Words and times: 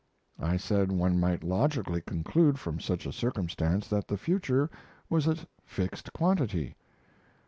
I 0.39 0.57
said 0.57 0.91
one 0.91 1.19
might 1.19 1.43
logically 1.43 2.01
conclude 2.01 2.57
from 2.57 2.79
such 2.79 3.05
a 3.05 3.11
circumstance 3.13 3.87
that 3.89 4.07
the 4.07 4.17
future 4.17 4.67
was 5.11 5.27
a 5.27 5.35
fixed 5.63 6.11
quantity. 6.11 6.75